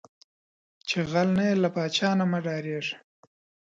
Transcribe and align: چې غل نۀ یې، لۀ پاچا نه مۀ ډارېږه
چې 0.87 0.97
غل 1.11 1.29
نۀ 1.37 1.43
یې، 1.49 1.55
لۀ 1.61 1.69
پاچا 1.75 2.09
نه 2.19 2.25
مۀ 2.31 2.39
ډارېږه 2.45 2.95